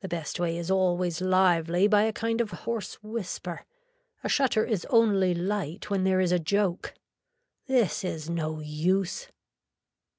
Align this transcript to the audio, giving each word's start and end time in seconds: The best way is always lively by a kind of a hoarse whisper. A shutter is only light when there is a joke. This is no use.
The 0.00 0.08
best 0.08 0.40
way 0.40 0.56
is 0.56 0.70
always 0.70 1.20
lively 1.20 1.86
by 1.86 2.04
a 2.04 2.14
kind 2.14 2.40
of 2.40 2.50
a 2.50 2.56
hoarse 2.56 2.94
whisper. 3.02 3.66
A 4.24 4.28
shutter 4.30 4.64
is 4.64 4.86
only 4.86 5.34
light 5.34 5.90
when 5.90 6.04
there 6.04 6.18
is 6.22 6.32
a 6.32 6.38
joke. 6.38 6.94
This 7.66 8.02
is 8.02 8.30
no 8.30 8.60
use. 8.60 9.28